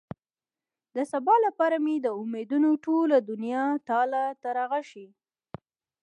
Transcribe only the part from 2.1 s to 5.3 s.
امېدونو ټوله دنيا تالا ترغه شي.